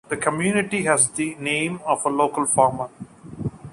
The 0.09 0.17
community 0.17 0.81
has 0.85 1.09
the 1.11 1.35
name 1.35 1.79
of 1.85 2.03
a 2.07 2.09
local 2.09 2.47
farmer. 2.47 2.89